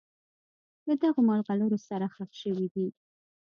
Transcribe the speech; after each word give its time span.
له 0.87 0.93
دغو 1.03 1.21
مرغلرو 1.29 1.77
سره 1.87 2.05
ښخ 2.15 2.29
شوي 2.41 2.67
دي. 2.73 2.87